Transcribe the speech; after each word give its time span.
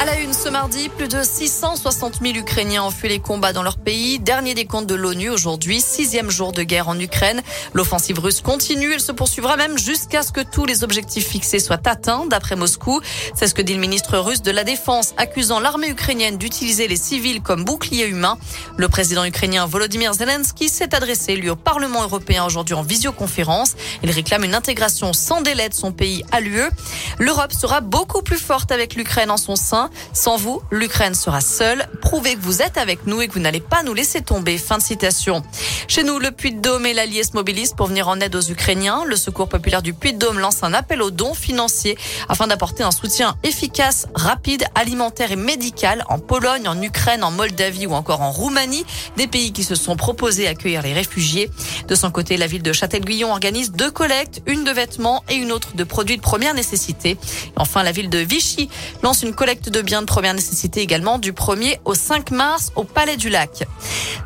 À 0.00 0.06
la 0.06 0.18
une 0.18 0.34
ce 0.34 0.48
mardi, 0.48 0.88
plus 0.88 1.06
de 1.08 1.22
660 1.22 2.20
000 2.20 2.34
Ukrainiens 2.34 2.82
ont 2.82 2.90
fui 2.90 3.08
les 3.08 3.20
combats 3.20 3.52
dans 3.52 3.62
leur 3.62 3.78
pays. 3.78 4.18
Dernier 4.18 4.54
décompte 4.54 4.88
de 4.88 4.94
l'ONU 4.96 5.30
aujourd'hui, 5.30 5.80
sixième 5.80 6.30
jour 6.30 6.52
de 6.52 6.64
guerre 6.64 6.88
en 6.88 6.98
Ukraine. 6.98 7.40
L'offensive 7.74 8.18
russe 8.18 8.40
continue. 8.40 8.92
Elle 8.92 9.00
se 9.00 9.12
poursuivra 9.12 9.56
même 9.56 9.78
jusqu'à 9.78 10.22
ce 10.22 10.32
que 10.32 10.40
tous 10.40 10.66
les 10.66 10.82
objectifs 10.82 11.28
fixés 11.28 11.60
soient 11.60 11.80
atteints, 11.84 12.26
d'après 12.26 12.56
Moscou. 12.56 13.00
C'est 13.34 13.46
ce 13.46 13.54
que 13.54 13.62
dit 13.62 13.72
le 13.72 13.80
ministre 13.80 14.18
russe 14.18 14.42
de 14.42 14.50
la 14.50 14.64
Défense, 14.64 15.14
accusant 15.16 15.60
l'armée 15.60 15.88
ukrainienne 15.88 16.38
d'utiliser 16.38 16.88
les 16.88 16.96
civils 16.96 17.40
comme 17.40 17.64
boucliers 17.64 18.08
humains. 18.08 18.36
Le 18.76 18.88
président 18.88 19.24
ukrainien 19.24 19.64
Volodymyr 19.64 20.12
Zelensky 20.12 20.68
s'est 20.68 20.94
adressé, 20.94 21.36
lui, 21.36 21.50
au 21.50 21.56
Parlement 21.56 22.02
européen 22.02 22.44
aujourd'hui 22.44 22.74
en 22.74 22.82
visioconférence. 22.82 23.74
Il 24.02 24.10
réclame 24.10 24.42
une 24.42 24.56
intégration 24.56 25.12
sans 25.12 25.40
délai 25.40 25.68
de 25.68 25.74
son 25.74 25.92
pays 25.92 26.24
à 26.32 26.40
l'UE. 26.40 26.68
L'Europe 27.20 27.52
sera 27.52 27.80
beaucoup 27.80 28.22
plus 28.22 28.38
forte 28.38 28.72
avec 28.72 28.96
l'Ukraine 28.96 29.30
en 29.30 29.36
son 29.36 29.56
sein. 29.56 29.83
Sans 30.12 30.36
vous, 30.36 30.60
l'Ukraine 30.70 31.14
sera 31.14 31.40
seule. 31.40 31.86
Prouvez 32.00 32.34
que 32.34 32.40
vous 32.40 32.62
êtes 32.62 32.78
avec 32.78 33.06
nous 33.06 33.20
et 33.20 33.28
que 33.28 33.34
vous 33.34 33.40
n'allez 33.40 33.60
pas 33.60 33.82
nous 33.82 33.94
laisser 33.94 34.22
tomber. 34.22 34.58
Fin 34.58 34.78
de 34.78 34.82
citation. 34.82 35.42
Chez 35.88 36.04
nous, 36.04 36.18
le 36.18 36.30
Puy-de-Dôme 36.30 36.86
et 36.86 36.94
l'Allier 36.94 37.24
se 37.24 37.32
mobilisent 37.34 37.72
pour 37.72 37.86
venir 37.86 38.08
en 38.08 38.20
aide 38.20 38.34
aux 38.34 38.40
Ukrainiens. 38.42 39.04
Le 39.06 39.16
Secours 39.16 39.48
populaire 39.48 39.82
du 39.82 39.94
Puy-de-Dôme 39.94 40.38
lance 40.38 40.62
un 40.62 40.74
appel 40.74 41.02
aux 41.02 41.10
dons 41.10 41.34
financiers 41.34 41.96
afin 42.28 42.46
d'apporter 42.46 42.82
un 42.82 42.90
soutien 42.90 43.36
efficace, 43.42 44.06
rapide, 44.14 44.64
alimentaire 44.74 45.32
et 45.32 45.36
médical 45.36 46.04
en 46.08 46.18
Pologne, 46.18 46.68
en 46.68 46.80
Ukraine, 46.80 47.24
en 47.24 47.30
Moldavie 47.30 47.86
ou 47.86 47.94
encore 47.94 48.22
en 48.22 48.30
Roumanie, 48.30 48.84
des 49.16 49.26
pays 49.26 49.52
qui 49.52 49.64
se 49.64 49.74
sont 49.74 49.96
proposés 49.96 50.46
à 50.46 50.50
accueillir 50.50 50.82
les 50.82 50.92
réfugiés. 50.92 51.50
De 51.88 51.94
son 51.94 52.10
côté, 52.10 52.36
la 52.36 52.46
ville 52.46 52.62
de 52.62 52.72
Châtel-Guyon 52.72 53.30
organise 53.30 53.72
deux 53.72 53.90
collectes, 53.90 54.42
une 54.46 54.64
de 54.64 54.70
vêtements 54.70 55.22
et 55.28 55.34
une 55.34 55.52
autre 55.52 55.74
de 55.74 55.84
produits 55.84 56.16
de 56.16 56.22
première 56.22 56.54
nécessité. 56.54 57.18
Enfin, 57.56 57.82
la 57.82 57.92
ville 57.92 58.10
de 58.10 58.18
Vichy 58.18 58.68
lance 59.02 59.22
une 59.22 59.34
collecte 59.34 59.68
de 59.68 59.82
biens 59.82 60.00
de 60.00 60.06
première 60.06 60.34
nécessité 60.34 60.80
également 60.80 61.18
du 61.18 61.32
1er 61.32 61.78
au 61.84 61.94
5 61.94 62.30
mars 62.30 62.72
au 62.76 62.84
Palais 62.84 63.16
du 63.16 63.28
Lac. 63.28 63.64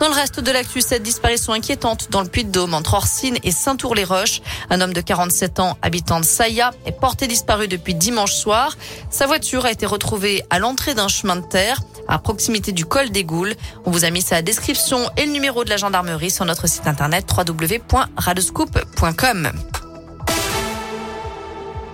Dans 0.00 0.08
le 0.08 0.14
reste 0.14 0.40
de 0.40 0.50
l'actu, 0.50 0.80
cette 0.80 1.02
disparition 1.02 1.52
inquiétante 1.52 2.08
dans 2.10 2.22
le 2.22 2.28
Puy-de-Dôme 2.28 2.74
entre 2.74 2.94
Orsine 2.94 3.38
et 3.44 3.52
Saint-Our-les-Roches. 3.52 4.42
Un 4.70 4.80
homme 4.80 4.92
de 4.92 5.00
47 5.00 5.60
ans, 5.60 5.78
habitant 5.82 6.20
de 6.20 6.24
Saïa, 6.24 6.72
est 6.86 6.92
porté 6.92 7.26
disparu 7.26 7.68
depuis 7.68 7.94
dimanche 7.94 8.34
soir. 8.34 8.76
Sa 9.10 9.26
voiture 9.26 9.64
a 9.64 9.70
été 9.70 9.86
retrouvée 9.86 10.42
à 10.50 10.58
l'entrée 10.58 10.94
d'un 10.94 11.08
chemin 11.08 11.36
de 11.36 11.46
terre 11.46 11.80
à 12.08 12.18
proximité 12.18 12.72
du 12.72 12.84
col 12.84 13.10
des 13.10 13.24
Goules. 13.24 13.54
On 13.84 13.90
vous 13.90 14.04
a 14.04 14.10
mis 14.10 14.22
sa 14.22 14.42
description 14.42 15.10
et 15.16 15.26
le 15.26 15.32
numéro 15.32 15.64
de 15.64 15.70
la 15.70 15.76
gendarmerie 15.76 16.30
sur 16.30 16.44
notre 16.44 16.66
site 16.66 16.86
internet 16.86 17.26
www.radescoop.com. 17.30 19.52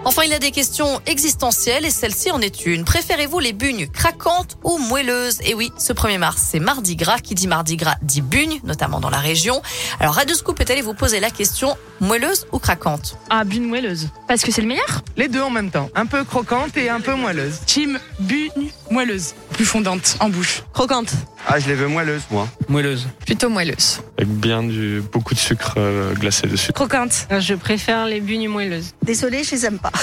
Enfin, 0.04 0.22
il 0.24 0.30
y 0.30 0.34
a 0.34 0.38
des 0.38 0.50
questions 0.50 1.00
existentielles 1.04 1.84
et 1.84 1.90
celle-ci 1.90 2.30
en 2.30 2.40
est 2.40 2.64
une. 2.64 2.84
Préférez-vous 2.84 3.38
les 3.38 3.52
bugnes 3.52 3.86
craquantes 3.86 4.56
ou 4.64 4.78
moelleuses? 4.78 5.40
Et 5.44 5.54
oui, 5.54 5.70
ce 5.76 5.92
1er 5.92 6.16
mars, 6.16 6.42
c'est 6.50 6.58
Mardi 6.58 6.96
Gras. 6.96 7.18
Qui 7.18 7.34
dit 7.34 7.46
Mardi 7.46 7.76
Gras 7.76 7.96
dit 8.00 8.22
bugne, 8.22 8.60
notamment 8.64 9.00
dans 9.00 9.10
la 9.10 9.18
région. 9.18 9.60
Alors, 10.00 10.14
Radio 10.14 10.34
Scoop 10.34 10.58
est 10.60 10.70
allé 10.70 10.80
vous 10.80 10.94
poser 10.94 11.20
la 11.20 11.30
question 11.30 11.76
moelleuse 12.00 12.46
ou 12.50 12.58
craquante? 12.58 13.18
Ah, 13.28 13.44
bugne 13.44 13.66
moelleuse. 13.66 14.08
Parce 14.30 14.44
que 14.44 14.52
c'est 14.52 14.62
le 14.62 14.68
meilleur 14.68 15.02
Les 15.16 15.26
deux 15.26 15.42
en 15.42 15.50
même 15.50 15.72
temps. 15.72 15.90
Un 15.96 16.06
peu 16.06 16.22
croquante 16.22 16.76
et 16.76 16.88
un 16.88 17.00
peu 17.00 17.16
moelleuse. 17.16 17.58
Team 17.66 17.98
bugne 18.20 18.70
moelleuse. 18.88 19.34
Plus 19.54 19.64
fondante 19.64 20.16
en 20.20 20.28
bouche. 20.28 20.62
Croquante. 20.72 21.12
Ah, 21.48 21.58
je 21.58 21.66
les 21.66 21.74
veux 21.74 21.88
moelleuses, 21.88 22.22
moi. 22.30 22.46
Moelleuse. 22.68 23.08
Plutôt 23.26 23.48
moelleuse. 23.48 24.02
Avec 24.18 24.28
bien 24.28 24.62
du, 24.62 25.02
beaucoup 25.12 25.34
de 25.34 25.38
sucre 25.40 25.74
euh, 25.78 26.14
glacé 26.14 26.46
dessus. 26.46 26.72
Croquante. 26.72 27.26
Je 27.40 27.54
préfère 27.54 28.06
les 28.06 28.20
bugnes 28.20 28.46
moelleuses. 28.46 28.92
Désolée, 29.02 29.42
je 29.42 29.50
les 29.50 29.66
aime 29.66 29.80
pas. 29.80 29.90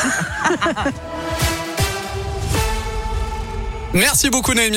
Merci 3.93 4.29
beaucoup 4.29 4.53
Naomi. 4.53 4.75